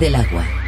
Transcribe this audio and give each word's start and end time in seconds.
del 0.00 0.14
agua. 0.14 0.59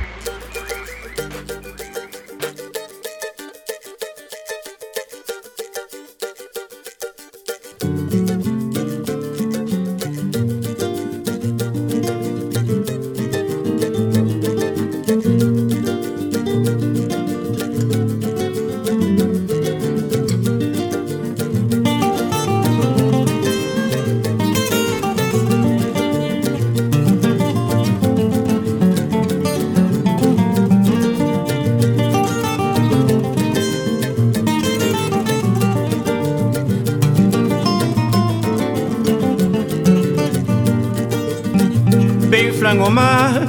Mar, 42.90 43.46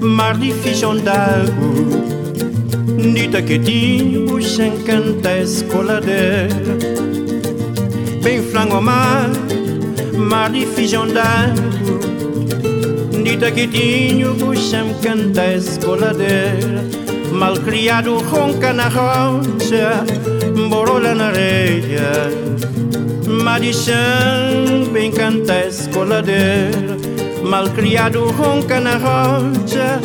mar 0.00 0.36
difícil 0.36 1.00
d'água. 1.00 2.06
Dita 3.14 3.42
quietinho, 3.42 4.26
bucha 4.26 4.66
encanta 4.66 5.38
escoladeira. 5.38 6.76
Bem 8.22 8.42
flango 8.42 8.80
mar, 8.80 9.30
mar 10.16 10.50
difícil 10.50 11.06
d'água. 11.06 12.00
Dita 13.22 13.50
quietinho, 13.50 14.34
bucha 14.34 14.78
encanta 14.78 15.54
escoladeira. 15.54 16.84
Malcriado 17.32 18.18
ronca 18.18 18.72
na 18.72 18.88
rocha, 18.88 20.04
borola 20.68 21.14
na 21.14 21.26
areia. 21.28 22.30
Madichão, 23.26 24.90
bem 24.92 25.10
canta 25.10 25.66
escoladeira 25.66 26.95
malcriado 27.46 28.24
ronca 28.32 28.80
na 28.80 28.96
rocha, 28.96 30.00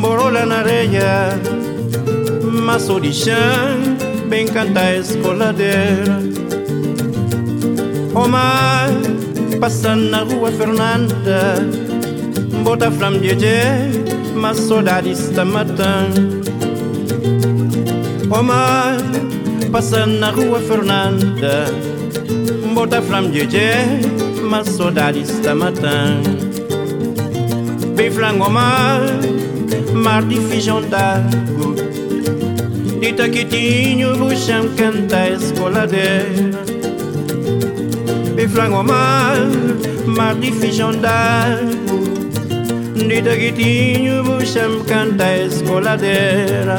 borola 0.00 0.44
na 0.44 0.58
areia, 0.58 1.40
de 3.00 3.12
chão, 3.12 3.96
bem 4.28 4.46
canta 4.46 4.80
a 4.80 4.96
escoladeira. 4.96 6.20
O 8.14 8.28
mar, 8.28 8.90
passando 9.58 10.10
na 10.10 10.22
rua 10.24 10.52
Fernanda, 10.52 11.66
bota 12.62 12.90
flam 12.90 13.18
de 13.18 13.34
mas 14.34 14.58
saudade 14.58 15.12
está 15.12 15.44
matando. 15.44 16.42
O 18.30 18.42
mar, 18.42 18.96
passando 19.72 20.18
na 20.18 20.30
rua 20.30 20.60
Fernanda, 20.60 21.64
bota 22.74 23.00
flam 23.00 23.30
de 23.30 23.46
mas 24.42 24.68
saudade 24.68 25.20
está 25.20 25.54
matando 25.54 26.37
bem 27.98 28.12
flango 28.12 28.48
mar, 28.48 29.00
mar 29.92 30.22
de 30.22 30.40
feijão 30.42 30.80
d'água. 30.80 31.74
De 33.00 33.12
taquitinho, 33.12 34.16
buchão 34.16 34.68
canta 34.76 35.30
escoladeira. 35.30 36.64
Bem 38.36 38.48
flango 38.48 38.84
mar, 38.84 39.36
mar 40.06 40.36
de 40.36 40.52
feijão 40.52 40.92
d'água. 40.92 41.68
De 42.94 43.20
taquitinho, 43.20 44.22
buchão 44.22 44.84
canta 44.84 45.36
escoladeira. 45.36 46.76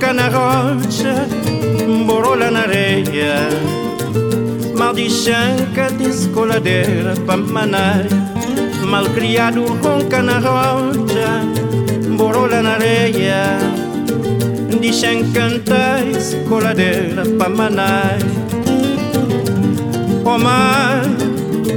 Criado 0.00 0.08
ronca 0.08 0.12
na 0.14 0.28
rocha, 0.28 1.26
borola 2.06 2.50
na 2.50 2.60
areia. 2.60 3.48
Maldichanca 4.74 5.90
descoladeira 5.90 7.14
pra 7.26 7.36
manai. 7.36 8.08
Malcriado 8.82 9.66
ronca 9.82 10.22
na 10.22 10.38
rocha, 10.38 11.44
borola 12.16 12.62
na 12.62 12.74
areia. 12.74 13.58
Dichan 14.80 15.30
canta 15.32 16.00
escoladeira 16.16 17.22
pra 17.36 17.48
manai. 17.50 18.18
O 20.24 20.30
oh, 20.30 20.38
mar 20.38 21.02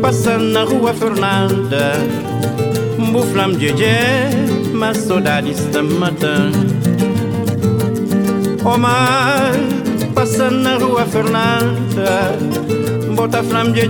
passa 0.01 0.37
na 0.37 0.63
rua 0.63 0.93
Fernanda, 0.93 1.93
buflam 3.11 3.53
de 3.57 3.73
mas 4.73 4.97
saudade 4.97 5.51
está 5.51 5.83
matando. 5.83 6.72
O 8.65 8.77
mar 8.77 9.51
passa 10.15 10.49
na 10.49 10.77
rua 10.77 11.05
Fernanda 11.05 12.37
Bota 13.13 13.43
flam 13.43 13.73
de 13.73 13.89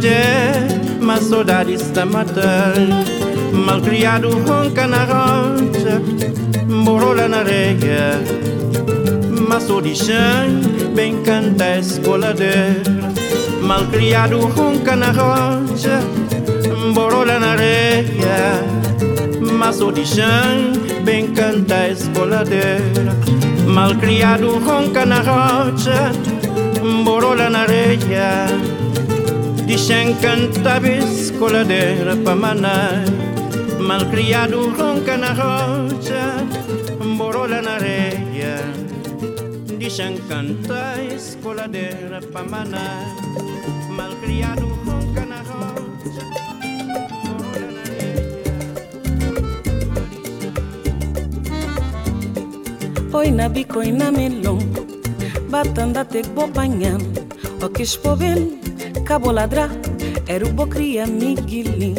mas 0.99 1.25
saudade 1.25 1.73
está 1.73 2.05
matando 2.05 3.05
Malcriado 3.53 4.29
ronca 4.29 4.87
na 4.87 5.05
rocha 5.05 6.01
Borola 6.83 7.27
na 7.27 7.39
areia. 7.39 8.19
Maço 9.47 9.81
de 9.81 9.95
chão, 9.95 10.59
bem 10.95 11.21
canta 11.21 11.63
a 11.63 11.79
escoladeira 11.79 12.81
Malcriado 13.61 14.39
ronca 14.39 14.95
na 14.95 15.11
rocha 15.11 16.01
Borola 16.93 17.39
na 17.39 17.51
areia. 17.51 18.63
Maço 19.39 19.91
de 19.91 20.05
chão, 20.05 20.73
bem 21.03 21.33
canta 21.33 21.75
a 21.75 21.89
escoladeira 21.89 23.13
Malcriado 23.67 24.59
ronca 24.59 25.05
na 25.05 25.21
rocha, 25.21 26.11
borola 27.03 27.49
na 27.49 27.61
areia. 27.61 28.45
Dicen 29.65 30.13
canta 30.21 30.79
coladeira 31.39 32.15
pa 32.23 32.35
manai. 32.35 33.05
Malcriado 33.79 34.69
ronca 34.77 35.17
na 35.17 35.33
rocha, 35.33 36.43
borola 37.17 37.61
na 37.61 37.75
areia. 37.75 38.61
Dicen 39.79 40.19
canta 40.27 40.95
coladeira 41.41 42.21
pa 42.31 42.43
manai. 42.43 43.07
Malcriado 43.89 44.67
ronca 44.85 44.92
Oi 53.13 53.29
na 53.29 53.47
bico 53.47 53.77
oi 53.77 53.91
na 53.91 54.09
melon 54.09 54.57
Batanda 55.49 56.01
Era 60.27 60.45
o 60.45 60.49
bocria 60.51 61.05
miguilin 61.05 61.93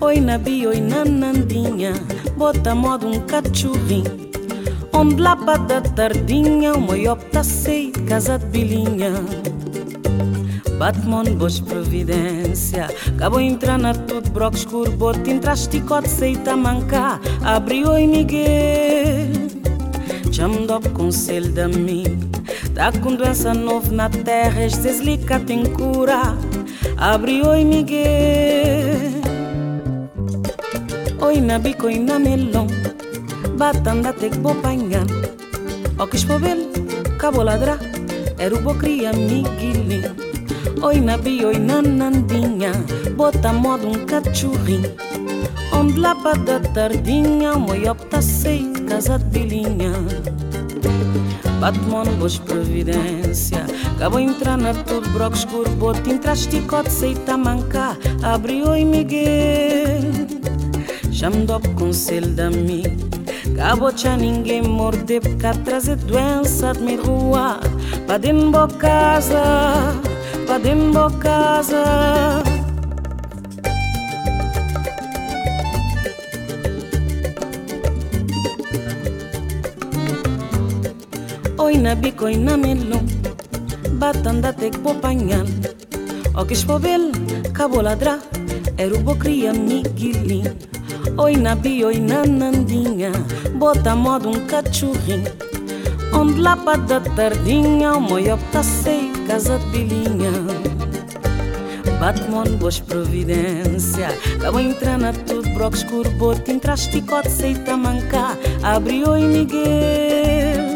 Oi 0.00 0.20
na 0.20 0.38
bi 0.38 0.66
oi 0.66 0.80
na 0.80 1.04
nandinha 1.04 1.92
Bota 2.36 2.74
modo 2.74 3.06
um 3.06 3.20
cachorrinho 3.20 4.10
On 4.92 5.14
blapa 5.14 5.58
da 5.58 5.80
tardinha 5.80 6.74
O 6.74 6.80
moiopta 6.80 7.44
sei 7.44 7.92
casa 8.08 8.36
de 8.36 8.46
bilinha 8.46 9.12
Batman 10.76 11.36
boas 11.38 11.60
providência 11.60 12.88
Cabo 13.16 13.38
entrar 13.38 13.78
na 13.78 13.94
tudo 13.94 14.28
broco 14.30 14.56
escuro 14.56 14.90
Bota 14.90 15.30
entraste 15.30 15.80
cote 15.82 16.08
sei 16.08 16.34
tamanca 16.34 17.20
Abriu 17.44 17.90
oi 17.90 18.08
Miguel 18.08 19.41
Chamo 20.32 20.66
do 20.66 20.80
conselho 20.90 21.52
da 21.52 21.68
mim 21.68 22.04
Tá 22.74 22.90
com 22.90 23.14
doença 23.14 23.52
nova 23.52 23.92
na 23.92 24.08
terra 24.08 24.66
Deslica 24.66 25.38
tem 25.38 25.62
cura 25.62 26.22
Abre 26.96 27.42
oi 27.42 27.62
Miguel. 27.62 29.20
Oi 31.20 31.38
na 31.38 31.58
bico 31.58 31.84
oi 31.84 31.98
na 31.98 32.18
melão 32.18 32.66
Batanda 33.58 34.14
te 34.14 34.30
que 34.30 34.38
vou 34.38 34.56
O 35.98 36.06
que 36.06 36.16
espobel 36.16 36.56
Cabo 37.18 37.42
ladra 37.42 37.78
Era 38.38 38.54
o 38.54 38.60
bo 38.62 38.74
cria 38.74 39.12
Miguelinho 39.12 40.16
Oi 40.80 40.98
nabi, 40.98 41.44
oi 41.44 41.58
nanandinha 41.58 42.72
Bota 43.16 43.52
modo 43.52 43.86
um 43.86 44.06
cachorrinho 44.06 45.11
Onde 45.72 45.98
lá 45.98 46.14
para 46.14 46.38
da 46.38 46.60
tardinha 46.60 47.54
Moi 47.54 47.88
opta 47.88 48.20
sei 48.22 48.72
casa 48.88 49.18
de 49.18 49.24
bilinha 49.24 49.92
Batman, 51.60 52.04
boas 52.18 52.38
providência 52.38 53.66
Acabou 53.96 54.18
entrar 54.18 54.58
na 54.58 54.74
tudo 54.74 55.08
broco 55.10 55.36
escuro 55.36 55.70
Bote 55.70 56.10
entraste 56.10 56.60
cote 56.62 56.90
sei 56.90 57.14
tamanca 57.14 57.96
Abriu 58.22 58.68
oi 58.68 58.84
Miguel. 58.84 60.12
Dou 61.46 61.60
conselho 61.76 62.28
da 62.34 62.50
mim 62.50 62.82
Acabou 63.54 63.96
já 63.96 64.16
ninguém 64.16 64.62
morder 64.62 65.20
Porque 65.20 65.58
trazer 65.64 65.96
doença 65.96 66.72
de 66.72 66.80
minha 66.80 67.00
rua. 67.00 67.60
Pra 68.06 68.18
dentro 68.18 68.66
casa 68.76 69.94
Pra 70.46 70.58
dentro 70.58 71.10
casa 71.18 72.51
que 86.44 86.54
espobel, 86.54 87.12
cabo 87.54 87.80
ladra 87.80 88.18
Era 88.76 88.94
o 88.94 88.98
bocria 88.98 89.52
miguelinho 89.52 90.56
Oi 91.16 91.36
na 91.36 91.54
bi, 91.54 91.84
oi 91.84 91.98
na 91.98 92.24
nandinha 92.24 93.12
Bota 93.54 93.94
modo 93.94 94.28
um 94.28 94.46
cachorrinho 94.46 95.32
Onde 96.12 96.40
lá 96.40 96.56
para 96.56 96.78
da 96.78 97.00
tardinha 97.00 97.94
O 97.94 98.00
moio 98.00 98.38
tá 98.50 98.62
sei, 98.62 99.10
casa 99.26 99.58
de 99.58 99.66
bilinha 99.66 100.32
Batman, 102.00 102.56
boas 102.58 102.80
providência 102.80 104.08
Cabo 104.40 104.58
entra 104.58 104.98
na 104.98 105.12
tudo, 105.12 105.48
escuro 105.74 106.10
Bote, 106.12 106.50
entraste, 106.50 107.00
cote, 107.02 107.30
sei 107.30 107.54
tamanca 107.54 108.36
Abriu 108.62 109.16
e 109.16 109.22
Miguel 109.22 110.71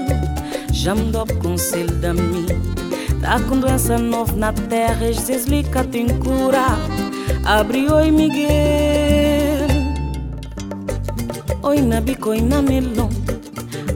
já 0.87 0.94
me 0.94 1.11
dou 1.11 1.27
conselho 1.43 1.93
da 1.97 2.15
mim 2.15 2.47
Tá 3.21 3.41
com 3.41 3.59
doença 3.59 3.99
nova 3.99 4.37
na 4.37 4.53
terra 4.53 5.12
Jesus 5.12 5.47
lica 5.47 5.83
tem 5.83 6.06
cura 6.06 6.65
Abre 7.44 7.91
oi 7.91 8.12
Miguel. 8.12 9.67
Oi 11.65 11.81
na 11.81 12.00
bico, 12.00 12.31
oi 12.31 12.41
na 12.41 12.62
melão 12.62 13.09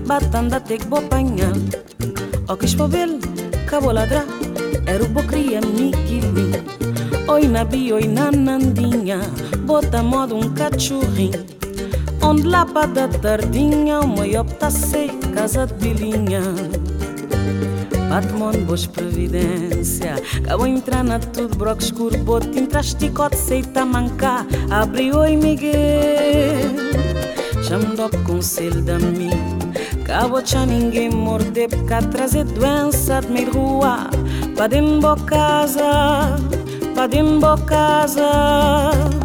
Batanda 0.04 0.58
te 0.58 0.78
que 0.78 0.86
vou 0.88 0.98
apanhar 0.98 1.52
O 2.48 2.56
que 2.56 2.64
espobel, 2.64 3.20
cabo 3.68 3.92
ladra 3.92 4.24
Era 4.84 5.04
o 5.04 5.08
bocria 5.10 5.60
Miguelinho 5.60 6.64
Oi 7.28 7.46
na 7.46 7.62
bi, 7.62 7.92
oi 7.92 8.08
na 8.08 8.32
nandinha 8.32 9.20
Bota 9.60 10.02
modo 10.02 10.34
um 10.34 10.52
cachorrinho 10.54 11.46
Onde 12.20 12.48
lá 12.48 12.66
para 12.66 12.86
da 12.88 13.06
tardinha 13.06 14.00
O 14.00 14.08
maior 14.08 14.44
tá 14.44 14.72
sei 14.72 15.20
casa 15.32 15.68
de 15.68 15.74
bilinha 15.74 16.42
Batman, 18.10 18.50
boas 18.66 18.86
providência. 18.86 20.16
Acabou 20.38 20.66
entrar 20.66 21.04
na 21.04 21.20
tudo, 21.20 21.56
broco 21.56 21.80
escuro 21.80 22.18
Bote, 22.18 22.58
entraste, 22.58 23.08
cote, 23.10 23.36
sei 23.36 23.62
tamanca 23.62 24.44
Abre 24.68 25.12
oi 25.12 25.36
Miguel. 25.36 25.70
Me 27.78 27.94
dou 27.94 28.10
conselho 28.26 28.82
da 28.82 28.98
mim 28.98 29.30
Acabou 30.02 30.44
já 30.44 30.66
ninguém 30.66 31.08
morder 31.08 31.68
Porque 31.68 32.08
trazer 32.10 32.42
doença 32.46 33.20
de 33.20 33.28
meio 33.28 33.52
rua 33.52 34.10
Pra 34.56 34.66
dentro 34.66 35.14
casa 35.24 36.34
Pra 36.92 37.06
dentro 37.06 37.64
casa 37.64 39.19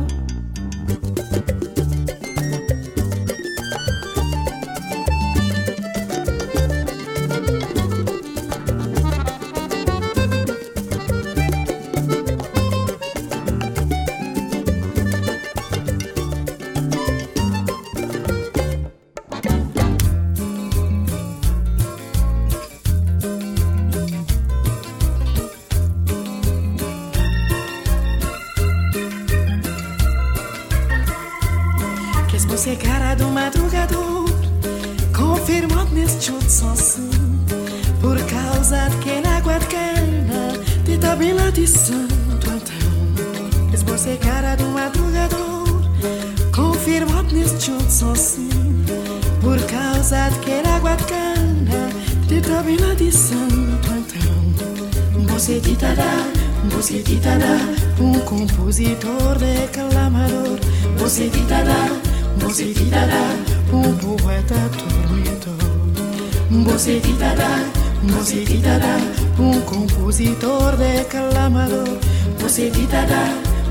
tormentor 66.75 66.79
Você 66.79 66.99
ditará, 66.99 67.71
você 68.03 68.43
ditará 68.43 68.97
um 69.39 69.61
compositor 69.61 70.75
declamador. 70.75 71.97
Você 72.39 72.69
ditará, 72.69 73.29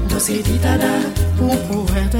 você 0.08 0.42
ditará 0.42 1.00
um 1.38 1.84
poeta 1.84 2.18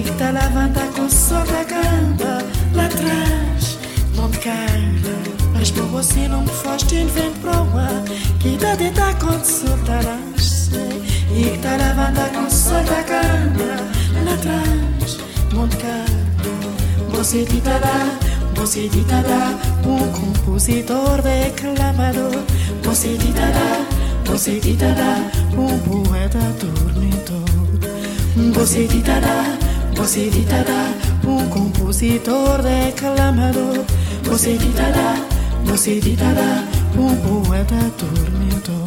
que 0.00 0.10
tá 0.12 0.30
lavando 0.30 0.80
com 0.94 1.02
o 1.02 1.10
sol 1.10 1.44
da 1.44 1.64
canta 1.64 2.38
Lá 2.74 2.86
atrás, 2.86 3.78
me 4.16 4.38
cala 4.38 5.52
Mas 5.52 5.70
por 5.70 5.84
você 5.86 6.28
não 6.28 6.46
faz 6.46 6.82
ter 6.84 7.04
vento 7.06 7.48
ar 7.48 8.02
Que 8.40 8.56
tá 8.56 8.74
de 8.76 8.90
dar 8.92 9.14
E 11.34 11.44
que 11.50 11.58
tá 11.58 11.76
lavando 11.76 12.32
com 12.32 12.46
o 12.46 12.50
sol 12.50 12.82
da 12.84 13.02
canta 13.02 13.82
Lá 14.24 14.34
atrás, 14.34 15.18
me 15.52 15.68
cala 15.76 17.16
Você 17.16 17.44
ditará 17.44 18.32
você 18.54 18.88
ditará 18.88 19.58
um 19.84 20.12
compositor 20.12 21.20
declamador. 21.20 22.44
Você 22.84 23.16
ditará 23.16 24.02
você 24.24 24.58
ditará 24.60 25.18
um 25.52 25.78
poeta 25.80 26.38
tormentor 26.58 27.44
Você 28.54 28.86
ditará, 28.86 29.44
você 29.94 30.28
ditará 30.30 30.92
um 31.26 31.48
compositor 31.48 32.62
declamador. 32.62 33.84
Você 34.24 34.56
ditará, 34.56 35.14
você 35.64 36.00
ditará 36.00 36.64
um 36.96 37.44
poeta 37.44 37.74
tormentor 37.98 38.81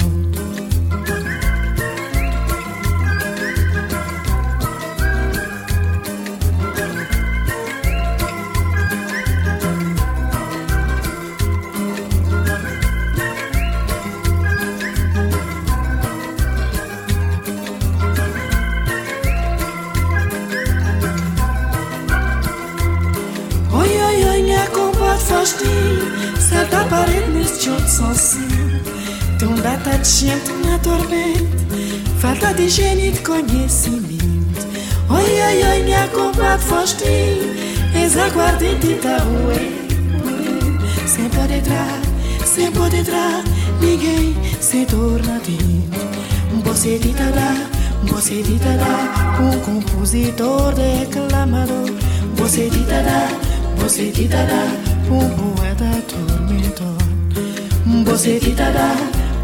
sozinho. 27.95 28.83
De 29.39 30.09
gente 30.09 30.51
na 30.65 30.77
tormenta, 30.79 31.65
falta 32.19 32.53
de 32.53 32.63
higiene 32.63 33.11
de 33.11 33.19
conhecimento. 33.19 34.67
Oi, 35.09 35.23
oi, 35.23 35.63
oi, 35.69 35.83
minha 35.83 36.07
compadre 36.09 36.65
Faustinho, 36.65 37.55
és 37.93 38.17
aguardente 38.17 38.95
da 38.95 39.17
rua. 39.19 39.55
Sem 41.07 41.29
poder 41.29 41.59
entrar, 41.59 42.01
sem 42.45 42.71
poder 42.71 42.99
entrar, 42.99 43.43
ninguém 43.79 44.35
se 44.59 44.85
torna 44.85 45.39
dentro. 45.39 46.05
Você 46.65 46.97
de 46.97 47.13
lá, 47.13 47.55
você 48.03 48.41
de 48.41 48.59
lá, 48.59 49.39
um 49.39 49.59
compositor 49.61 50.73
declamador. 50.73 51.89
Você 52.35 52.69
de 52.69 52.79
lá, 52.79 53.29
você 53.77 54.11
de 54.11 54.27
lá, 54.27 54.67
um 55.09 55.29
poeta 55.29 55.85
tormentor. 56.09 56.34
Você 58.03 58.39
de 58.39 58.53
lá, 58.55 58.95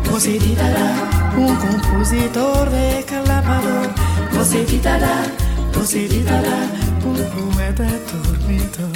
você 0.04 0.38
de 0.38 0.56
lá, 0.56 1.10
um 1.38 1.56
compositor 1.56 2.70
declamador. 2.70 3.90
Você 4.34 4.66
de 4.66 4.82
lá, 4.84 5.26
você 5.74 6.08
de 6.08 6.24
lá, 6.24 6.68
um 7.06 7.16
poeta 7.54 7.88
tormentor. 8.12 8.91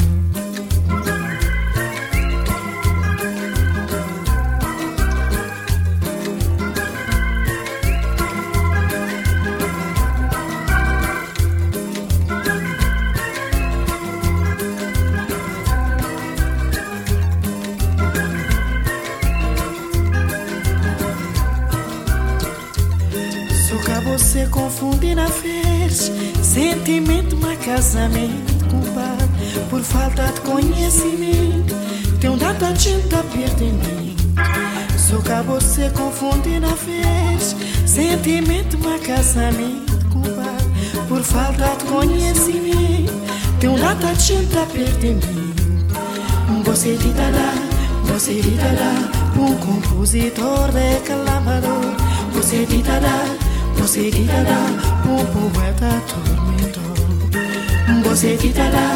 Casamento, 27.65 28.65
compadre 28.69 29.27
Por 29.69 29.81
falta 29.81 30.23
de 30.31 30.41
conhecimento. 30.41 31.75
Tem 32.21 32.29
um 32.29 32.37
data 32.37 32.73
gente 32.75 33.13
a 33.15 33.23
perdendo 33.23 34.15
Só 34.97 35.17
que 35.17 35.47
você 35.47 35.89
confunde 35.89 36.59
na 36.59 36.75
fez 36.75 37.55
Sentimento, 37.85 38.77
mas 38.83 39.05
casamento, 39.05 39.97
compadre 40.09 41.07
Por 41.07 41.23
falta 41.23 41.75
de 41.77 41.85
conhecimento. 41.85 43.13
Tem 43.59 43.69
um 43.69 43.79
data 43.79 44.13
gente 44.15 44.57
a 44.57 44.65
perdendo 44.67 45.25
Você 46.63 46.95
de 46.95 47.07
lá, 47.09 47.53
você 48.05 48.41
de 48.41 48.55
lá 48.55 49.11
Um 49.35 49.55
compositor 49.55 50.71
declamador 50.71 51.95
Você 52.33 52.65
de 52.65 52.83
lá 52.83 53.45
você 53.77 54.09
gritará, 54.09 54.65
um 55.05 55.51
poeta. 55.51 56.24
Você 58.03 58.35
gritará, 58.35 58.95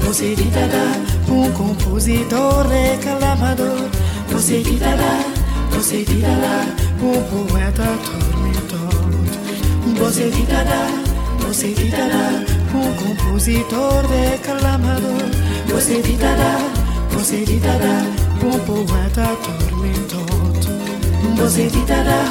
você 0.00 0.34
gritará, 0.34 0.96
um 1.28 1.52
compositor 1.52 2.66
reclamador. 2.68 3.88
Você 4.28 4.62
gritará, 4.62 5.24
você 5.70 6.02
gritará, 6.04 6.64
um 7.02 7.48
poeta 7.48 7.84
tormentor. 8.04 9.00
Você 9.98 10.30
gritará, 10.30 10.86
você 11.46 11.68
gritará, 11.68 12.42
um 12.74 12.94
compositor 12.94 14.06
declamador. 14.08 15.28
Você 15.68 16.00
gritará, 16.00 16.58
você 17.10 17.44
gritará, 17.44 18.04
um 18.42 18.58
poeta 18.60 19.36
tormentor. 19.68 20.40
Você 21.36 21.64
gritará, 21.64 22.24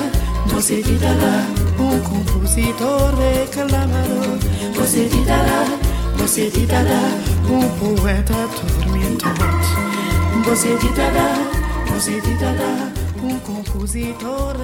você 0.48 0.82
gritará 0.82 1.46
um 1.80 2.00
compositor 2.00 3.14
reclamador. 3.16 4.40
Você 4.76 5.08
te 5.08 5.89
dará, 6.20 6.28
você 6.28 6.50
te 6.50 6.66
dará 6.66 7.02
um 7.50 7.96
poeta 7.96 8.34
tormentor. 8.84 9.34
Você 10.44 10.78
te 10.78 10.94
dará, 10.94 11.34
você 11.88 12.22
te 12.22 12.34
dará 12.36 12.92
um 13.24 13.40
compositor 13.40 14.56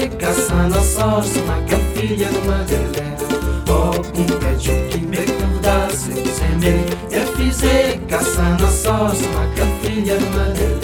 física, 0.00 0.32
sana 0.32 0.80
sorte, 0.80 1.38
uma 1.40 1.62
que 1.62 1.74
é 1.74 1.78
filha 1.94 2.28
do 2.28 2.46
Madelé. 2.46 3.16
Oh, 3.68 4.00
um 4.18 4.38
pediu 4.38 4.74
quem 4.88 5.04
perguntar 5.04 5.90
se 5.90 6.10
você 6.12 6.44
me 6.56 7.14
é 7.14 7.26
física, 7.36 8.22
sana 8.22 8.70
sorte, 8.70 9.24
uma 9.24 9.46
que 9.48 9.60
é 9.60 9.66
filha 9.82 10.16
do 10.16 10.26
Madelé. 10.36 10.79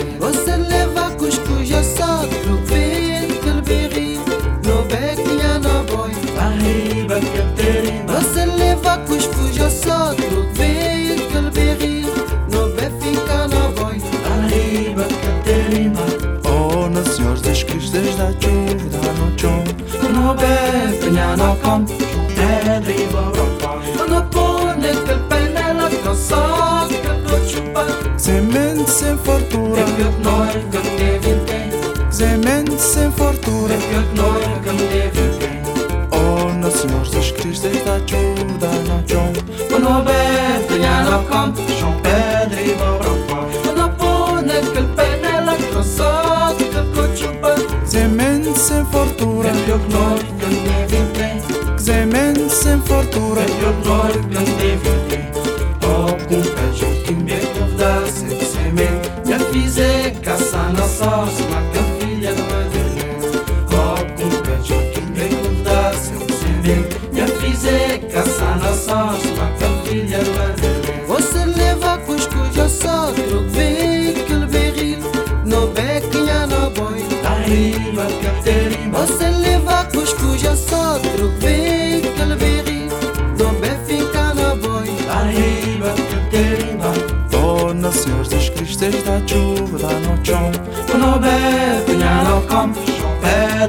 best 20.34 21.02
Italiano 21.02 21.56
com 21.62 21.84
Terrible 22.34 23.32
Quando 23.96 24.24
pone 24.30 24.90
quel 25.04 25.20
pennello 25.28 25.88
Lo 26.04 26.14
so 26.14 26.86
che 26.88 27.20
lo 27.24 27.46
ciupa 27.46 27.84
Se 28.16 28.40
men 28.40 28.86
se 28.86 29.16
fortuna 29.22 29.78
E 29.78 29.82
più 29.92 30.10
noi 30.20 30.68
che 30.70 30.80
devi 30.96 31.44
te 31.44 31.70
Se 32.08 32.36
men 32.36 32.66
se 32.78 33.10
fortuna 33.14 33.74
E 33.74 33.76
più 33.76 34.02
noi 34.12 34.42
che 34.62 34.74
devi 34.74 35.36
te 35.38 35.60
O 36.10 36.52
nos 36.52 36.84
mors 36.84 37.10
da 37.10 37.20
shkrish 37.20 37.60
dhe 37.60 37.82
ta 37.84 37.98
quda 38.08 38.72
në 38.88 38.98
qom 39.10 39.32
Unë 39.76 39.96
best 40.06 40.70
Italiano 40.70 41.22
com 41.30 41.75
fartura, 49.78 50.24
Que 50.24 50.42
eu 50.42 50.50
não 50.50 50.56
que 50.58 50.64
eu 50.64 50.86
devo 50.86 51.12
ter. 51.12 51.80
semente 51.80 52.50
sem 52.50 52.80
fartura. 52.80 53.44
Que 53.44 53.62
eu 53.62 54.95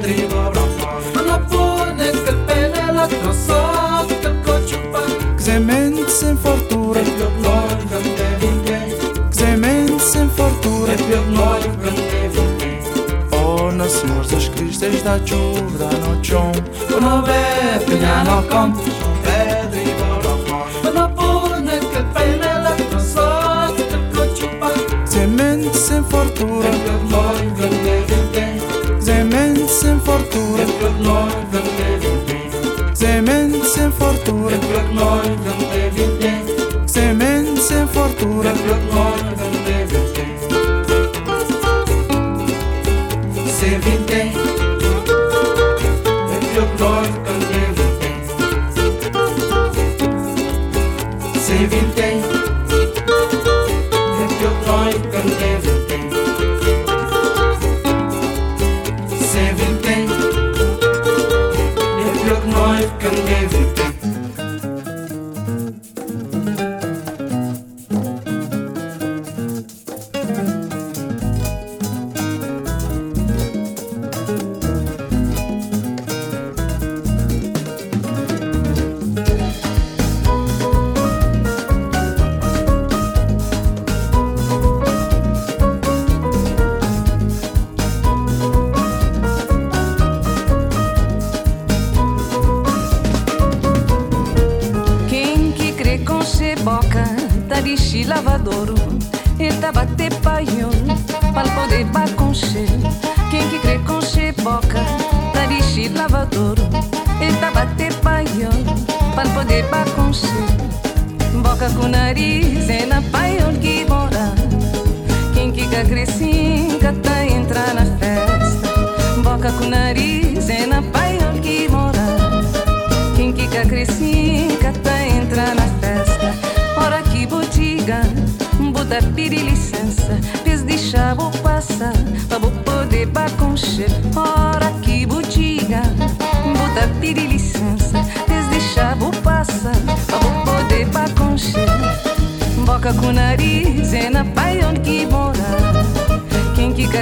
devo 0.00 0.50
ter. 0.52 0.68
semente 9.48 10.02
sem 10.02 10.28
fartura. 10.28 10.94
Que 10.94 11.10
eu 11.10 11.22
não 11.30 11.60
que 11.60 11.86
eu 11.86 11.92
devo 11.92 12.42
ter. 12.58 12.82
Oh, 13.36 13.72
no 13.72 13.88
Senhor 13.88 14.22
Jesus 14.24 14.48
Cristo, 14.48 14.80
desde 14.80 15.08
a 15.08 15.18
chuva 15.24 15.78
da 15.78 15.90
noite. 15.98 16.34
Uno 16.96 17.22
bebe 17.22 18.00
ya 18.00 18.24
no 18.24 18.42
campo, 18.48 18.82
son 18.82 19.16
pedra 19.22 19.80
y 19.80 19.94
borroco. 19.98 20.66
Uno 20.88 21.14
pone 21.14 21.78
que 21.78 21.98
el 21.98 22.04
pene 22.06 22.54
la 22.62 22.76
trozo, 22.90 23.38
Plec 30.58 30.98
noi 31.00 31.46
vrem 31.50 31.68
de 31.78 31.90
vinte 32.02 32.50
Semeni 32.92 33.62
sem 33.74 33.90
fortură 33.90 34.56
Plec 34.68 34.88
noi 34.92 35.36
vrem 35.42 35.58
de 35.72 35.90
vinte 35.94 36.08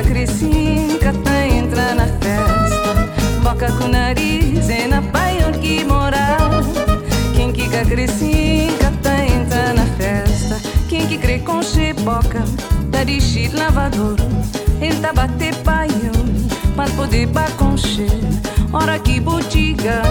cresci 0.07 0.47
em 0.47 0.99
tá 0.99 1.47
entra 1.47 1.95
na 1.95 2.07
festa. 2.07 3.09
Boca 3.43 3.71
com 3.73 3.89
nariz, 3.89 4.69
e 4.69 4.87
na 4.87 5.03
pai 5.03 5.39
que 5.61 5.85
morar. 5.85 6.39
Quem 7.35 7.53
que 7.53 7.69
cresci 7.69 8.69
em 8.69 8.77
tá 9.03 9.25
entra 9.25 9.73
na 9.75 9.85
festa. 9.97 10.61
Quem 10.89 11.07
que 11.07 11.19
crê 11.19 11.41
com 11.41 11.63
cheboca, 11.63 12.41
tá 12.41 12.99
tarixi 12.99 13.49
lavador. 13.49 14.17
Ele 14.81 14.97
tá 15.01 15.13
bater 15.13 15.55
paião, 15.57 16.13
para 16.75 16.91
poder 16.91 17.27
baconcher. 17.27 18.11
Hora 18.73 18.99
que 18.99 19.21
botiga, 19.21 20.03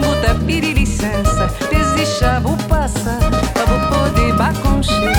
bota 0.00 0.34
piri 0.44 0.72
licença, 0.72 1.48
desista, 1.70 2.40
vou 2.40 2.56
passar, 2.68 3.20
pra 3.52 3.66
poder 3.88 4.34
baconcher. 4.34 5.16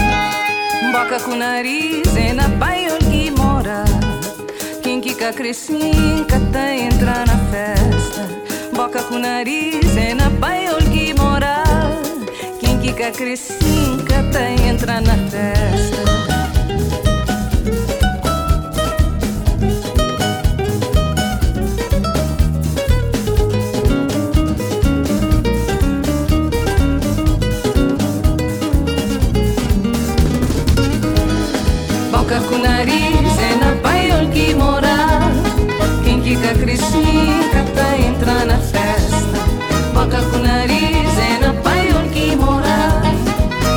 Boca 0.91 1.19
com 1.21 1.36
nariz, 1.36 2.15
e 2.15 2.34
na 2.34 2.49
paião 2.60 3.03
Cricinca, 5.32 5.38
crescinha 5.38 6.52
tem 6.52 6.88
entrar 6.88 7.26
na 7.26 7.38
festa. 7.50 8.28
Boca 8.76 9.02
com 9.04 9.18
nariz, 9.18 9.96
é 9.96 10.14
na 10.14 10.30
paiolgui 10.30 11.14
moral. 11.14 12.02
Quem 12.60 12.78
quica, 12.80 13.10
crescinha 13.10 14.22
tem 14.34 14.68
entrar 14.68 15.02
na 15.02 15.16
festa. 15.30 16.04
Boca 32.12 32.42
com 32.42 32.58
nariz 32.58 33.33
Chica, 36.34 36.52
crescida 36.56 37.63
tá 37.76 37.96
entrar 37.96 38.43
na 38.48 38.58
festa. 38.58 39.38
Boca 39.93 40.19
com 40.32 40.39
nariz, 40.39 41.15
é 41.19 41.38
na 41.39 41.54
pai 41.62 41.89
que 42.12 42.36
mora. 42.36 43.04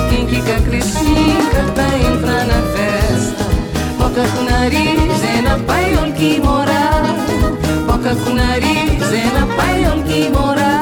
Quem 0.09 0.27
quica, 0.27 0.59
crescida 0.63 1.63
tá 1.75 1.87
entrar 1.99 2.47
na 2.47 2.63
festa. 2.73 3.45
Boca 3.99 4.27
com 4.29 4.45
nariz, 4.45 5.23
é 5.23 5.43
na 5.43 5.59
pai 5.67 6.13
que 6.17 6.41
mora. 6.41 7.03
Boca 7.87 8.17
com 8.17 8.33
nariz, 8.33 9.03
é 9.13 9.39
na 9.39 9.47
pai 9.55 9.85
que 10.07 10.31
mora. 10.31 10.81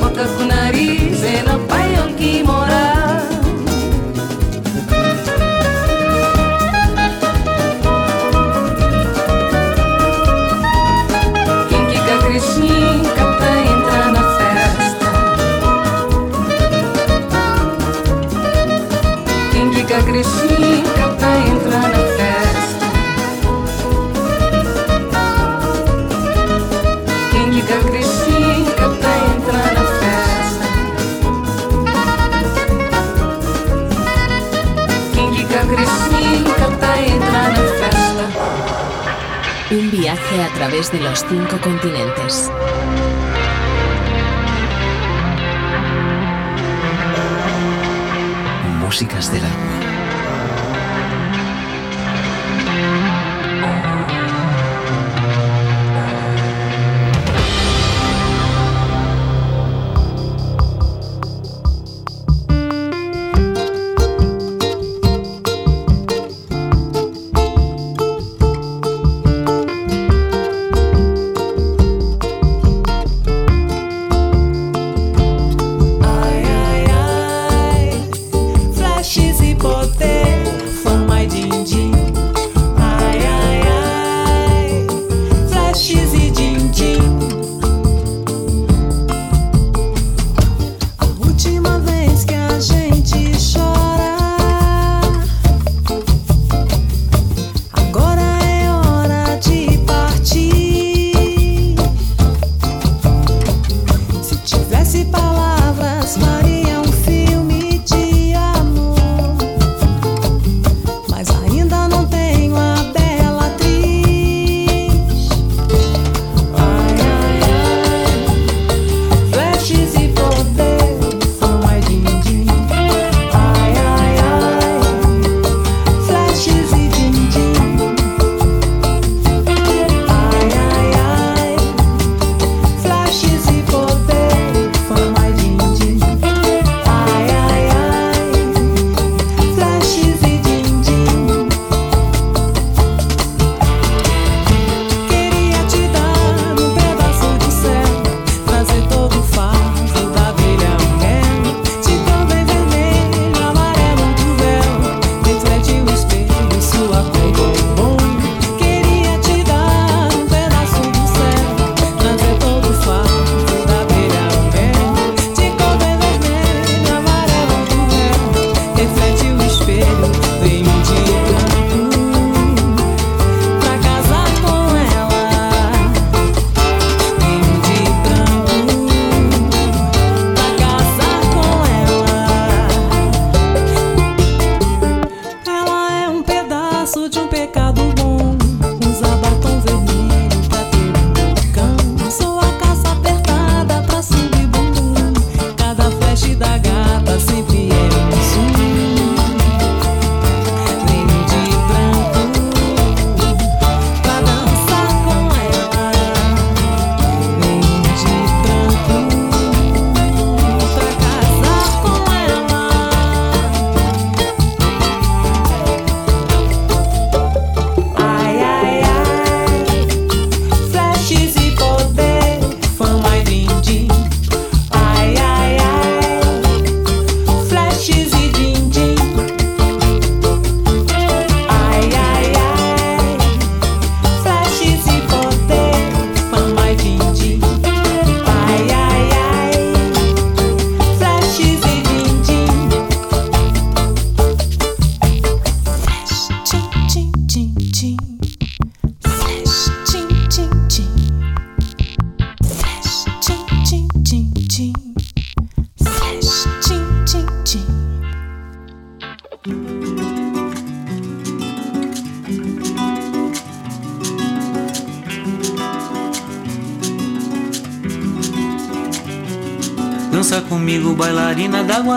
Boca 0.00 0.28
com 0.28 0.44
nariz. 0.44 0.77
5,4 41.24 41.77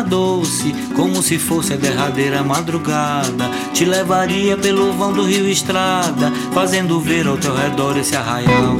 doce, 0.01 0.73
como 0.95 1.21
se 1.21 1.37
fosse 1.37 1.73
a 1.73 1.77
derradeira 1.77 2.43
madrugada. 2.43 3.49
Te 3.73 3.85
levaria 3.85 4.57
pelo 4.57 4.93
vão 4.93 5.13
do 5.13 5.23
rio 5.23 5.47
Estrada, 5.47 6.31
fazendo 6.53 6.99
ver 6.99 7.27
ao 7.27 7.37
teu 7.37 7.55
redor 7.55 7.97
esse 7.97 8.15
arraial. 8.15 8.77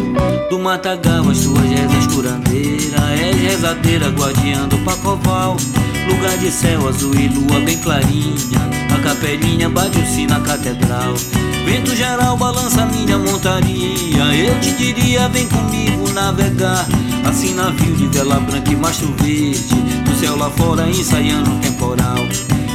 Do 0.50 0.60
matagal 0.60 1.30
as 1.30 1.40
tuas 1.40 1.70
rezas 1.70 2.08
curandeira, 2.14 2.98
és 3.20 3.42
rezadeira 3.42 4.10
guardiando 4.10 4.78
pacoval. 4.80 5.58
Lugar 6.08 6.38
de 6.38 6.52
céu 6.52 6.88
azul 6.88 7.14
e 7.16 7.28
lua 7.28 7.60
bem 7.62 7.78
clarinha, 7.78 8.60
a 8.94 9.00
capelinha 9.02 9.70
bate 9.70 10.00
o 10.00 10.06
sino 10.06 10.34
na 10.34 10.40
catedral. 10.42 11.14
Vento 11.66 11.96
geral 11.96 12.36
balança 12.38 12.86
minha 12.86 13.18
montaria, 13.18 14.24
eu 14.36 14.60
te 14.60 14.72
diria 14.72 15.30
vem 15.30 15.48
comigo 15.48 16.12
navegar 16.12 16.88
Assim 17.28 17.54
navio 17.54 17.96
de 17.96 18.08
vela 18.08 18.40
branca 18.40 18.72
e 18.72 18.76
mastro 18.76 19.14
verde 19.22 19.76
Do 20.01 20.01
céu 20.22 20.36
lá 20.36 20.52
fora 20.52 20.88
ensaiando 20.88 21.50
um 21.50 21.60
temporal. 21.60 22.20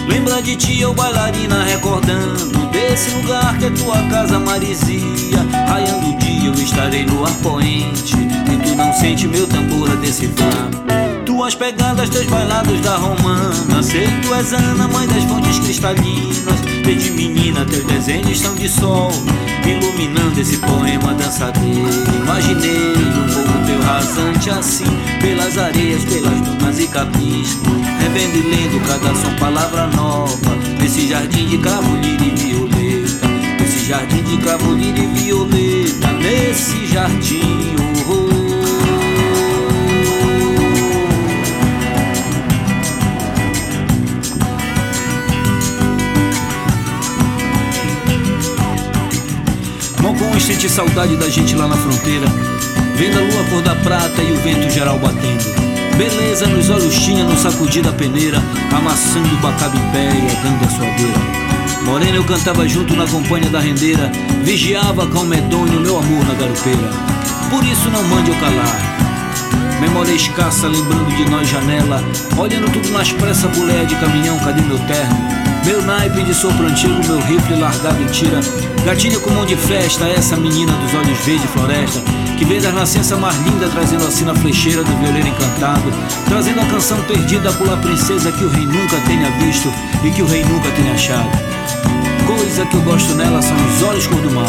Lembra 0.08 0.42
de 0.42 0.56
ti, 0.56 0.80
eu 0.80 0.92
bailarina 0.92 1.62
recordando 1.62 2.66
Desse 2.72 3.10
lugar 3.10 3.56
que 3.58 3.66
é 3.66 3.70
tua 3.70 4.02
casa 4.10 4.38
marizia. 4.40 5.46
Raiando 5.68 6.10
o 6.10 6.18
dia 6.18 6.48
eu 6.48 6.54
estarei 6.54 7.04
no 7.06 7.24
ar 7.24 7.34
poente 7.34 8.14
E 8.16 8.56
tu 8.64 8.74
não 8.74 8.92
sente 8.92 9.28
meu 9.28 9.46
tambor 9.46 9.88
a 9.90 9.94
decifrar. 9.94 10.70
Tuas 11.24 11.54
pegadas, 11.54 12.08
teus 12.10 12.26
bailados 12.26 12.80
da 12.80 12.96
romana 12.96 13.82
Sei 13.82 14.06
que 14.06 14.26
tu 14.26 14.34
és 14.34 14.52
Ana, 14.52 14.88
mãe 14.88 15.06
das 15.06 15.22
fontes 15.24 15.58
cristalinas. 15.60 16.60
Desde 16.84 17.10
menina 17.12 17.64
teus 17.64 17.84
desenhos 17.84 18.40
são 18.40 18.54
de 18.56 18.68
sol 18.68 19.12
Iluminando 19.66 20.40
esse 20.40 20.56
poema 20.58 21.14
dançadeiro 21.14 21.88
Imaginei 22.22 22.94
um 22.94 23.34
pouco 23.34 23.66
teu 23.66 23.80
rasante 23.82 24.50
assim 24.50 24.84
Pelas 25.20 25.58
areias, 25.58 26.04
pelas 26.04 26.40
dunas 26.40 26.78
e 26.78 26.86
capins. 26.86 27.58
Revendo 28.00 28.38
e 28.38 28.42
lendo 28.42 28.86
cada 28.86 29.14
som, 29.14 29.34
palavra 29.38 29.86
nova 29.88 30.56
Nesse 30.80 31.08
jardim 31.08 31.46
de 31.46 31.58
cravo, 31.58 31.96
lírio 31.96 32.26
e 32.26 32.36
violeta. 32.36 33.28
Nesse 33.60 33.86
jardim 33.86 34.22
de 34.22 34.36
cravo, 34.38 34.72
lírio 34.72 35.02
e 35.02 35.06
violeta 35.18 36.12
Nesse 36.12 36.86
jardim, 36.86 37.74
sente 50.66 50.68
saudade 50.68 51.16
da 51.16 51.28
gente 51.28 51.54
lá 51.54 51.68
na 51.68 51.76
fronteira. 51.76 52.26
Vendo 52.96 53.18
a 53.18 53.22
lua 53.22 53.44
cor 53.50 53.62
da 53.62 53.74
prata 53.76 54.22
e 54.22 54.32
o 54.32 54.36
vento 54.36 54.68
geral 54.70 54.98
batendo. 54.98 55.44
Beleza 55.96 56.46
nos 56.46 56.68
olhos 56.70 56.94
tinha 56.94 57.24
no 57.24 57.36
sacudir 57.38 57.82
da 57.82 57.92
peneira, 57.92 58.42
amassando 58.76 59.34
o 59.34 59.38
bacaba 59.38 59.76
em 59.76 59.92
pé 59.92 60.08
e 60.08 60.42
dando 60.42 60.64
a 60.64 60.68
sua 60.68 60.86
beira. 60.86 61.84
Morena 61.84 62.16
eu 62.16 62.24
cantava 62.24 62.68
junto 62.68 62.96
na 62.96 63.06
companhia 63.06 63.48
da 63.48 63.60
rendeira, 63.60 64.10
vigiava 64.42 65.06
com 65.06 65.24
medonho 65.24 65.80
meu 65.80 65.98
amor 65.98 66.26
na 66.26 66.34
garupeira. 66.34 66.90
Por 67.50 67.64
isso 67.64 67.88
não 67.90 68.02
mande 68.04 68.30
eu 68.30 68.36
calar. 68.36 69.80
Memória 69.80 70.12
escassa 70.12 70.66
lembrando 70.66 71.14
de 71.16 71.30
nós 71.30 71.48
janela, 71.48 72.02
olhando 72.36 72.72
tudo 72.72 72.90
nas 72.90 73.12
pressas, 73.12 73.56
boleia 73.56 73.86
de 73.86 73.94
caminhão, 73.96 74.38
cadê 74.38 74.62
meu 74.62 74.78
terno? 74.80 75.35
Meu 75.66 75.82
naipe 75.82 76.22
de 76.22 76.32
sopro 76.32 76.64
antigo, 76.64 76.94
meu 77.08 77.18
rifle 77.22 77.56
largado 77.58 78.00
em 78.00 78.06
tira. 78.06 78.38
Gatilha 78.84 79.18
com 79.18 79.30
mão 79.30 79.44
de 79.44 79.56
festa, 79.56 80.06
essa 80.06 80.36
menina 80.36 80.72
dos 80.72 80.94
olhos 80.94 81.18
verde 81.26 81.44
floresta. 81.48 82.00
Que 82.38 82.44
vem 82.44 82.60
da 82.60 82.70
nascença 82.70 83.16
mais 83.16 83.36
linda, 83.38 83.68
trazendo 83.68 84.06
assim 84.06 84.24
na 84.24 84.34
flecheira 84.36 84.84
do 84.84 84.96
violeiro 84.98 85.26
encantado. 85.26 85.92
Trazendo 86.28 86.60
a 86.60 86.66
canção 86.66 87.02
perdida 87.02 87.52
pela 87.52 87.76
princesa 87.78 88.30
que 88.30 88.44
o 88.44 88.48
rei 88.48 88.64
nunca 88.64 88.96
tenha 89.08 89.28
visto 89.40 89.68
e 90.04 90.10
que 90.12 90.22
o 90.22 90.26
rei 90.26 90.44
nunca 90.44 90.70
tenha 90.70 90.94
achado. 90.94 91.30
Coisa 92.28 92.64
que 92.64 92.76
eu 92.76 92.82
gosto 92.82 93.16
nela 93.16 93.42
são 93.42 93.56
os 93.56 93.82
olhos 93.82 94.06
cor 94.06 94.20
do 94.20 94.30
mar. 94.30 94.46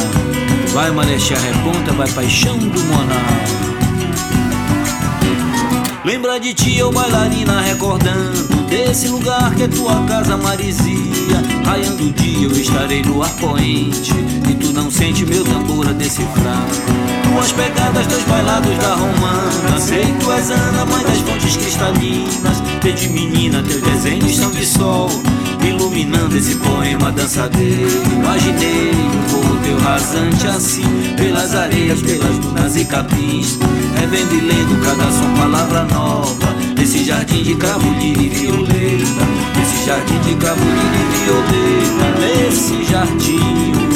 Vai 0.72 0.92
marechar 0.92 1.40
reponta, 1.40 1.94
vai 1.94 2.08
paixão 2.12 2.60
do 2.60 2.80
monar. 2.84 3.44
Lembra 6.06 6.40
de 6.40 6.54
ti, 6.54 6.78
eu 6.78 6.92
bailarina, 6.92 7.60
recordando 7.62 8.57
Desse 8.70 9.08
lugar 9.08 9.56
que 9.56 9.64
é 9.64 9.68
tua 9.68 10.04
casa 10.04 10.36
marizia. 10.36 11.42
Raiando 11.66 12.04
o 12.04 12.12
dia 12.12 12.48
eu 12.48 12.52
estarei 12.52 13.02
no 13.02 13.22
ar 13.22 13.30
poente 13.32 14.14
E 14.50 14.54
tu 14.56 14.72
não 14.72 14.90
sente 14.90 15.26
meu 15.26 15.44
tambor 15.44 15.88
a 15.88 15.92
decifrar 15.92 16.66
Tuas 17.24 17.52
pegadas, 17.52 18.08
teus 18.08 18.24
bailados 18.24 18.78
da 18.78 18.96
romana. 18.96 19.80
Sei 19.80 20.06
que 20.06 20.14
tu 20.14 20.32
és 20.32 20.50
Ana, 20.50 20.86
mãe 20.86 21.04
das 21.04 21.20
fontes 21.20 21.58
cristalinas. 21.58 22.64
Desde 22.82 23.10
menina 23.10 23.62
teus 23.64 23.82
desenhos 23.82 24.36
são 24.36 24.50
de 24.52 24.66
sol. 24.66 25.10
Iluminando 25.64 26.36
esse 26.38 26.56
poema 26.56 27.12
dançadeiro. 27.12 28.02
Imaginei 28.12 28.92
voo 29.28 29.58
teu 29.64 29.78
rasante 29.80 30.48
assim. 30.48 31.14
Pelas 31.16 31.54
areias, 31.54 32.02
pelas 32.02 32.38
dunas 32.40 32.76
e 32.76 32.86
capins 32.86 33.60
Revendo 34.00 34.36
e 34.36 34.42
lendo 34.42 34.84
cada 34.84 35.12
som, 35.12 35.34
palavra 35.36 35.84
nova. 35.86 36.56
Nesse 36.78 37.04
jardim 37.04 37.42
de 37.42 37.56
lírio 38.00 38.26
e 38.26 38.30
violeta. 38.30 39.26
Nesse 39.58 39.86
jardim 39.86 40.20
de 40.20 40.36
lírio 40.36 41.02
e 41.02 41.26
violeta. 41.26 42.06
Nesse 42.20 42.84
jardim, 42.86 43.87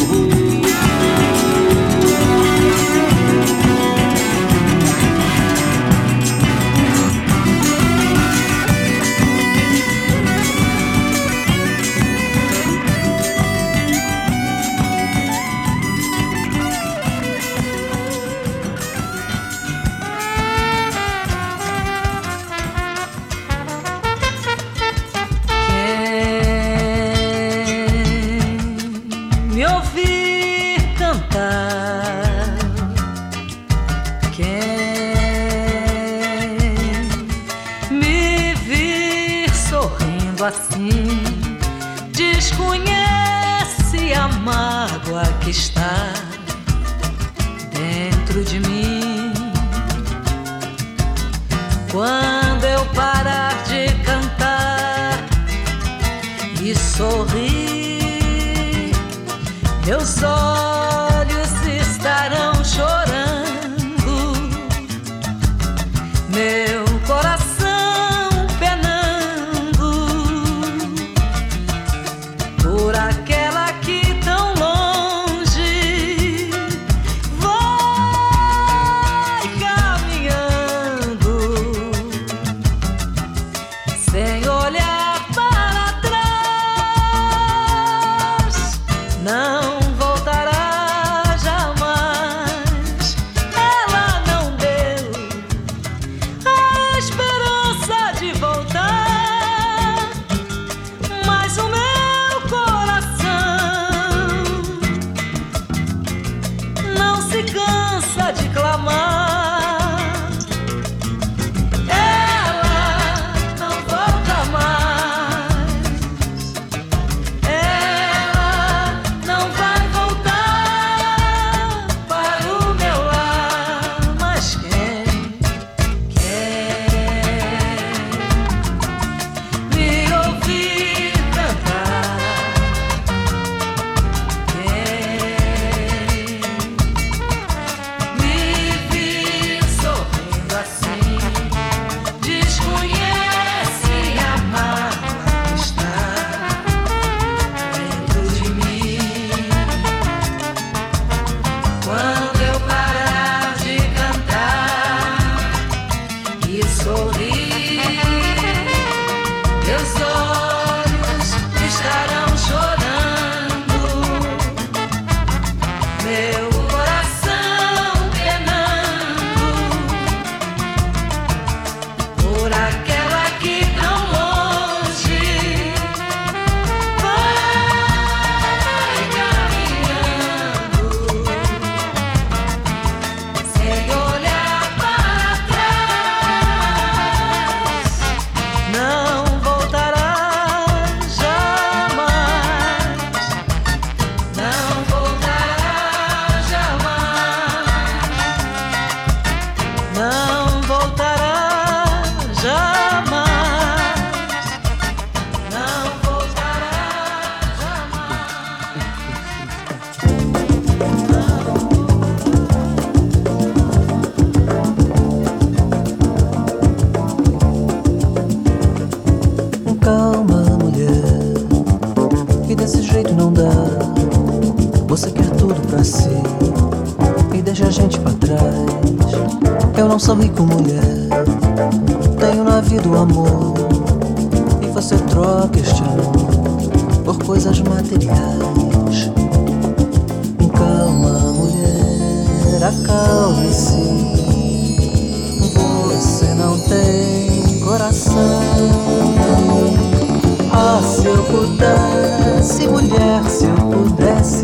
pudesse, 251.31 252.67
mulher, 252.67 253.23
se 253.29 253.45
eu 253.45 253.55
pudesse, 253.55 254.43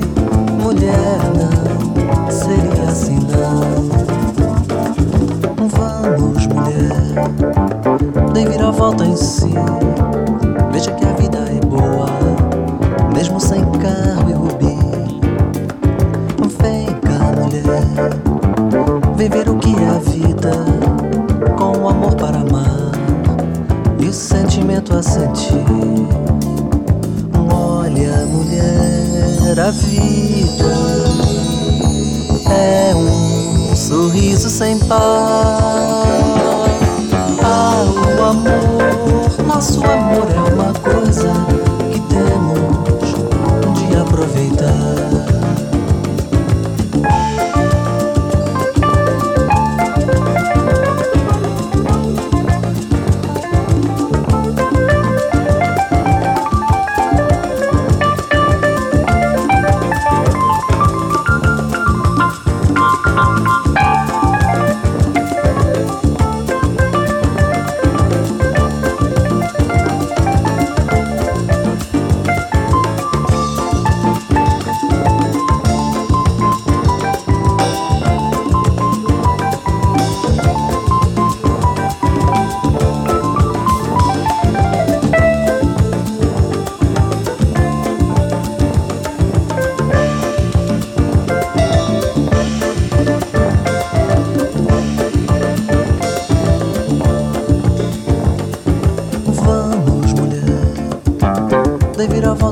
mulher, 0.62 1.20
não 1.36 2.32
seria 2.32 2.84
assim, 2.90 3.20
não. 3.20 3.88
Vamos, 5.68 6.48
mulher, 6.48 7.14
dê 8.34 8.46
vira 8.46 8.70
a 8.70 8.72
volta 8.72 9.06
em 9.06 9.16
si. 9.18 9.54
Veja 10.72 10.92
que 10.92 11.06
a 11.06 11.14
vida 11.14 11.40
é 11.40 11.66
boa, 11.66 12.08
mesmo 13.14 13.40
sem 13.40 13.62
carro 13.72 14.30
e 14.30 14.34
rubi. 14.34 14.78
Vem 16.62 16.86
cá, 17.02 17.34
mulher, 17.42 18.14
vem 19.16 19.30
ver 19.30 19.50
o 19.50 19.58
que 19.58 19.76
é 19.76 19.90
a 19.90 20.00
vida, 20.00 20.52
com 21.58 21.78
o 21.80 21.90
amor 21.90 22.16
para 22.16 22.38
amar 22.38 22.92
e 24.00 24.08
o 24.08 24.14
sentimento 24.14 24.96
a 24.96 25.04
sentir. 25.04 25.87
Mulher, 29.48 29.60
a 29.60 29.72
vida 29.72 30.66
é 32.50 32.96
um 32.96 33.76
sorriso 33.76 34.50
sem 34.50 34.78
par. 34.80 34.98
Ah, 37.44 37.86
o 38.18 38.24
amor, 38.24 39.46
nosso 39.46 39.80
amor 39.86 40.28
é 40.30 40.54
uma 40.54 40.74
coisa 40.74 40.87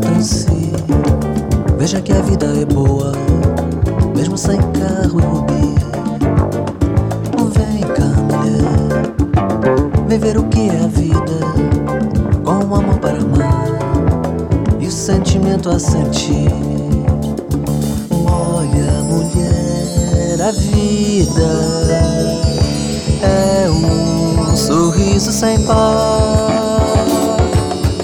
em 0.04 0.22
si. 0.22 0.72
Veja 1.78 2.02
que 2.02 2.12
a 2.12 2.22
vida 2.22 2.46
é 2.46 2.66
boa, 2.66 3.12
mesmo 4.16 4.38
sem 4.38 4.58
carro 4.58 5.20
e 5.20 5.24
rubi. 5.24 5.76
Vem 7.54 7.82
cá, 7.82 8.08
mulher, 8.22 9.14
vem 10.08 10.20
ver 10.20 10.38
o 10.38 10.44
que 10.46 10.70
é 10.70 10.84
a 10.84 10.88
vida, 10.88 11.40
com 12.44 12.52
o 12.52 12.76
amor 12.76 12.98
para 13.00 13.18
amar 13.20 13.68
e 14.80 14.88
o 14.88 14.92
sentimento 14.92 15.70
a 15.70 15.80
sentir. 15.80 16.52
Olha, 18.26 19.04
mulher, 19.04 20.42
a 20.42 20.52
vida 20.52 21.66
é 23.22 23.70
um 23.70 24.56
sorriso 24.56 25.32
sem 25.32 25.60
par. 25.66 26.56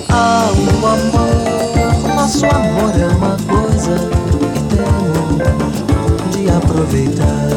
Ah, 0.10 0.50
o 0.54 0.86
amor, 0.86 1.71
nosso 2.22 2.46
amor 2.46 2.92
é 3.00 3.08
uma 3.16 3.36
coisa 3.50 3.96
que 4.54 4.62
temos 4.76 5.74
de 6.30 6.48
aproveitar. 6.52 7.50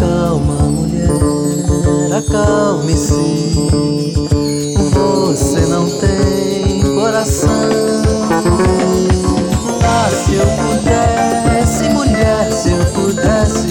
Calma, 0.00 0.62
mulher, 0.62 2.16
acalme-se. 2.16 4.14
Você 4.94 5.66
não 5.66 5.84
tem 6.00 6.80
coração. 6.94 7.50
Ah, 9.84 10.08
se 10.08 10.36
eu 10.36 10.46
pudesse, 10.46 11.90
mulher, 11.90 12.50
se 12.50 12.70
eu 12.70 12.86
pudesse, 12.86 13.66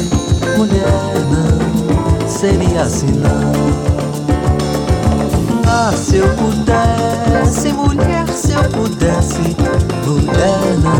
mulher, 0.59 1.15
não 1.31 2.27
seria 2.27 2.83
assim, 2.83 3.07
não. 3.07 4.34
Se 5.95 6.17
eu 6.17 6.27
pudesse, 6.35 7.73
mulher, 7.73 8.27
se 8.29 8.51
eu 8.53 8.63
pudesse, 8.69 9.55
mulher, 10.05 10.77
não 10.81 10.95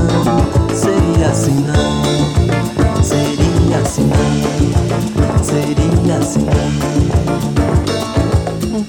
seria 0.76 1.30
assim, 1.30 1.66
não. 1.66 2.04
Seria 3.04 3.78
assim, 3.82 4.10
não. 4.10 5.44
Seria 5.44 6.18
assim, 6.18 6.46
não. 6.46 6.54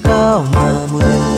Calma, 0.02 0.86
mulher. 0.90 1.35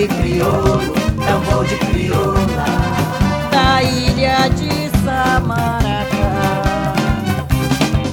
Crioula 0.00 0.04
e 0.04 0.08
crioulo, 0.08 0.80
tambor 1.18 1.64
de 1.66 1.76
crioula. 1.76 2.64
Da 3.50 3.82
ilha 3.82 4.48
de 4.48 4.90
Samaracá. 5.04 6.94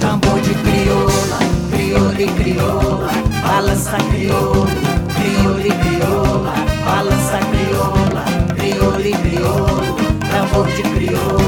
Tambor 0.00 0.40
de 0.40 0.54
crioula, 0.54 1.38
crioula 1.70 2.20
e 2.20 2.26
crioula, 2.26 3.10
balança 3.42 3.96
crioula, 4.10 4.66
crioula 5.14 5.66
e 5.66 5.70
crioula, 5.70 6.54
balança 6.84 7.38
crioula, 7.50 8.24
crioula 8.56 9.08
e 9.08 9.12
crioulo, 9.12 9.96
tambor 10.30 10.66
de 10.66 10.82
crioula. 10.82 11.47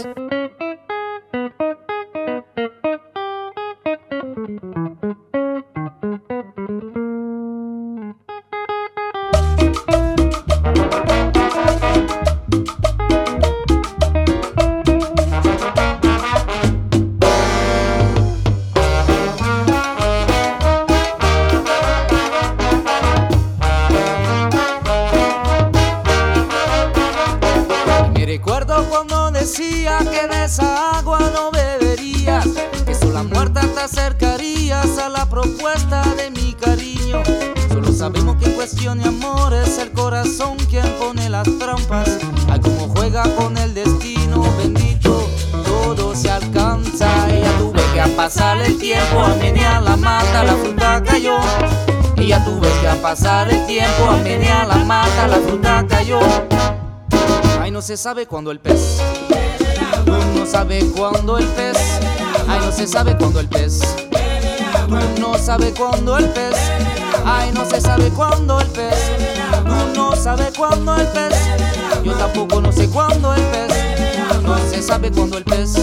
ilusión 38.81 39.01
y 39.01 39.07
amor 39.07 39.53
es 39.53 39.77
el 39.77 39.91
corazón 39.91 40.57
quien 40.69 40.85
pone 40.97 41.29
las 41.29 41.47
trampas. 41.59 42.17
Ay, 42.49 42.59
como 42.59 42.87
juega 42.89 43.23
con 43.35 43.57
el 43.57 43.73
destino, 43.73 44.43
bendito, 44.57 45.29
todo 45.65 46.15
se 46.15 46.29
alcanza. 46.31 47.07
Y 47.29 47.41
ya 47.41 47.57
tuve 47.57 47.81
que 47.93 48.09
pasar 48.15 48.61
el 48.61 48.77
tiempo, 48.77 49.19
a 49.19 49.35
menear 49.35 49.83
la 49.83 49.95
mata, 49.97 50.43
la 50.43 50.55
fruta 50.55 51.03
cayó. 51.03 51.37
Y 52.17 52.27
ya 52.27 52.43
tuve 52.43 52.67
que 52.81 52.87
pasar 53.01 53.51
el 53.51 53.65
tiempo, 53.67 54.09
a 54.09 54.17
menear 54.17 54.67
la 54.67 54.77
mata, 54.77 55.27
la 55.27 55.37
fruta 55.37 55.85
cayó. 55.87 56.19
Ay, 57.61 57.71
no 57.71 57.81
se 57.81 57.97
sabe 57.97 58.25
cuándo 58.25 58.51
el 58.51 58.59
pez. 58.59 58.99
No 60.35 60.45
sabe 60.45 60.83
cuándo 60.95 61.37
el 61.37 61.45
pez. 61.45 61.77
Ay, 62.47 62.59
no 62.65 62.71
se 62.71 62.87
sabe 62.87 63.15
cuándo 63.15 63.39
el 63.39 63.47
pez. 63.47 63.81
No 65.19 65.37
sabe 65.37 65.71
cuándo 65.71 66.17
el 66.17 66.29
pez. 66.29 66.55
Ay, 67.25 67.51
no 67.53 67.65
se 67.65 67.81
sabe 67.81 68.09
cuándo 68.09 68.59
el 68.59 68.67
pez. 68.67 69.11
no 69.95 70.15
sabe 70.15 70.51
cuándo 70.57 70.95
el 70.95 71.07
pez. 71.07 71.35
Yo 72.03 72.13
tampoco 72.13 72.61
no 72.61 72.71
sé 72.71 72.89
cuándo 72.89 73.33
el 73.33 73.41
pez. 73.43 73.71
No 74.43 74.57
se 74.69 74.81
sabe 74.81 75.11
cuándo 75.11 75.37
el 75.37 75.43
pez. 75.43 75.75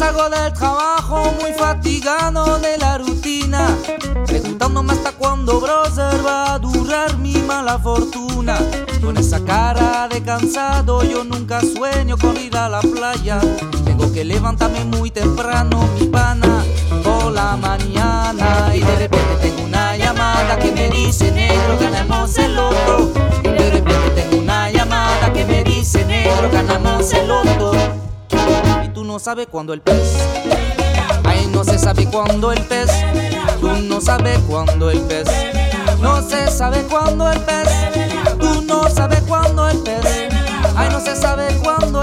salgo 0.00 0.30
del 0.30 0.52
trabajo 0.52 1.32
muy 1.40 1.52
fatigado 1.52 2.58
de 2.58 2.78
la 2.78 2.96
rutina, 2.96 3.76
preguntándome 4.26 4.92
hasta 4.92 5.12
cuándo, 5.12 5.60
brother, 5.60 6.24
va 6.24 6.54
a 6.54 6.58
durar 6.58 7.18
mi 7.18 7.34
mala 7.34 7.78
fortuna. 7.78 8.58
Con 9.02 9.16
esa 9.16 9.44
cara 9.44 10.08
de 10.08 10.22
cansado, 10.22 11.02
yo 11.02 11.24
nunca 11.24 11.60
sueño 11.60 12.16
con 12.18 12.36
ir 12.36 12.56
a 12.56 12.68
la 12.68 12.80
playa. 12.80 13.40
Tengo 13.84 14.12
que 14.12 14.24
levantarme 14.24 14.84
muy 14.84 15.10
temprano, 15.10 15.88
mi 15.98 16.06
pana, 16.06 16.64
por 17.02 17.32
la 17.32 17.56
mañana. 17.56 18.72
Y 18.74 18.80
de 18.80 18.96
repente 18.96 19.36
tengo 19.42 19.64
una 19.64 19.96
llamada 19.96 20.58
que 20.58 20.72
me 20.72 20.88
dice, 20.90 21.30
negro, 21.32 21.78
ganamos 21.80 22.36
el 22.38 22.54
loto. 22.54 23.12
Y 23.42 23.48
de 23.48 23.70
repente 23.70 24.10
tengo 24.14 24.42
una 24.42 24.70
llamada 24.70 25.32
que 25.32 25.44
me 25.44 25.64
dice, 25.64 26.04
negro, 26.04 26.50
ganamos 26.52 27.12
el 27.12 27.28
loto 27.28 28.00
no 29.10 29.18
sabe 29.18 29.48
cuándo 29.48 29.72
el 29.72 29.80
pez. 29.80 30.14
Ay, 31.24 31.48
no 31.52 31.64
se 31.64 31.80
sabe 31.80 32.06
cuándo 32.06 32.52
el 32.52 32.62
pez. 32.62 32.88
Tú 33.60 33.68
no 33.88 34.00
sabes 34.00 34.38
cuándo 34.48 34.88
el 34.88 35.00
pez. 35.00 35.28
No 36.00 36.22
se 36.22 36.48
sabe 36.48 36.82
cuándo 36.84 37.28
el 37.28 37.40
pez 37.40 38.09
sabe 38.90 39.16
cuándo 39.26 39.68
empezó. 39.68 40.08
Ay, 40.76 40.88
no 40.90 41.00
se 41.00 41.16
sabe 41.16 41.48
cuándo 41.62 41.99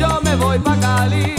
Yo 0.00 0.20
me 0.22 0.36
voy 0.36 0.58
pa' 0.58 0.76
Cali. 0.80 1.34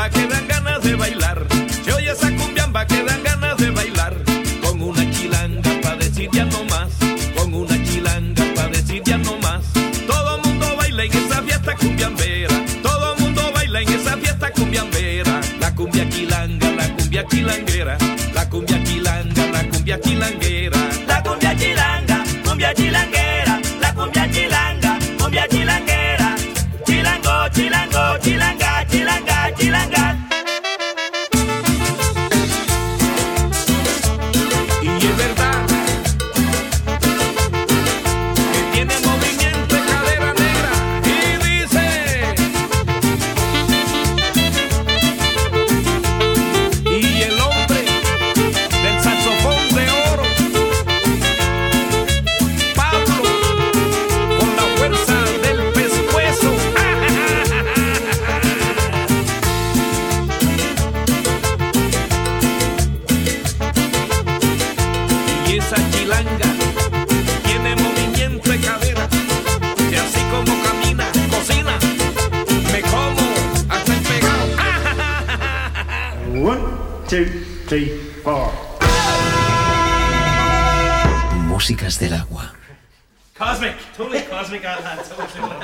Cumbiamba 0.00 0.10
que 0.10 0.26
dan 0.26 0.48
ganas 0.48 0.82
de 0.82 0.94
bailar. 0.94 1.46
Se 1.84 1.92
oye 1.92 2.10
esa 2.10 2.30
cumbiamba 2.34 2.86
que 2.86 3.02
dan 3.04 3.22
ganas 3.22 3.56
de 3.58 3.70
bailar. 3.70 4.14
Con 4.62 4.82
una 4.82 5.10
chilanga 5.10 5.70
pa' 5.82 5.96
decir 5.96 6.30
ya 6.32 6.44
no 6.44 6.64
más. 6.64 6.90
Con 7.36 7.54
una 7.54 7.76
chilanga 7.84 8.44
pa' 8.54 8.68
decir 8.68 9.02
ya 9.04 9.18
no 9.18 9.36
más. 9.38 9.62
Todo 10.06 10.38
mundo 10.38 10.76
baila 10.76 11.04
en 11.04 11.12
esa 11.12 11.42
fiesta 11.42 11.74
cumbiambera. 11.76 12.54
Todo 12.82 13.16
mundo 13.16 13.42
baila 13.54 13.80
en 13.82 13.88
esa 13.88 14.16
fiesta 14.16 14.50
cumbiambera. 14.52 15.40
La 15.60 15.74
cumbia 15.74 16.08
chilanga, 16.08 16.70
la 16.70 16.88
cumbia 16.96 17.26
chilanguera. 17.26 17.98
La 18.34 18.48
cumbia 18.48 18.82
chilanga, 18.84 19.46
la 19.52 19.62
cumbia 19.68 20.00
chilanguera. 20.00 20.78
La 21.06 21.22
cumbia 21.22 21.56
chilanga, 21.56 22.24
cumbia 22.44 22.74
chilanguera, 22.74 23.60
la 23.80 23.94
cumbia 23.94 24.30
chilanga, 24.30 24.98
cumbia 25.18 25.46
chilanguera. 25.48 26.36
Chilango, 26.86 27.48
chilango, 27.54 28.18
chilanga, 28.22 28.86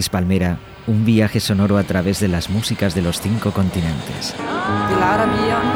Gladys 0.00 0.08
Palmera, 0.08 0.58
un 0.86 1.04
viaje 1.04 1.40
sonoro 1.40 1.76
a 1.76 1.82
través 1.82 2.20
de 2.20 2.28
las 2.28 2.48
músicas 2.48 2.94
de 2.94 3.02
los 3.02 3.20
cinco 3.20 3.50
continentes. 3.50 4.34
En 4.38 5.02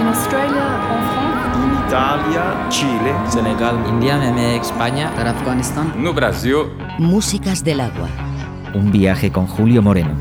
Australia, 0.07 0.81
en. 0.89 1.87
Italia, 1.87 2.67
Chile, 2.71 3.15
Senegal, 3.29 3.85
India, 3.87 4.17
España, 4.55 5.11
Afganistán, 5.11 5.93
no 6.03 6.15
Brasil. 6.15 6.71
Músicas 6.99 7.63
del 7.63 7.81
agua. 7.81 8.09
Un 8.73 8.91
viaje 8.91 9.31
con 9.31 9.47
Julio 9.47 9.83
Moreno. 9.83 10.17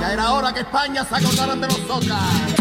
Ya 0.00 0.12
era 0.12 0.32
hora 0.32 0.54
que 0.54 0.60
España 0.60 1.04
se 1.04 1.14
acordara 1.16 1.56
de 1.56 1.66
nosotras. 1.66 2.57